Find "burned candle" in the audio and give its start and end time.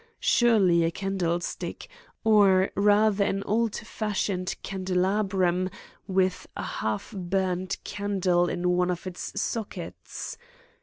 7.15-8.49